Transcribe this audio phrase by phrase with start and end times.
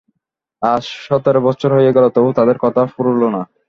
[0.61, 3.41] আজ সতেরো বৎসর হয়ে গেল তবু তোদের কথা ফুরালো না।